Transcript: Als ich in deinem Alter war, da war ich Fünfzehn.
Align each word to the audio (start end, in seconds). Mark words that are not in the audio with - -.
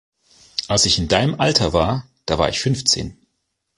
Als 0.67 0.87
ich 0.87 0.97
in 0.97 1.09
deinem 1.09 1.39
Alter 1.39 1.73
war, 1.73 2.07
da 2.25 2.39
war 2.39 2.49
ich 2.49 2.59
Fünfzehn. 2.59 3.19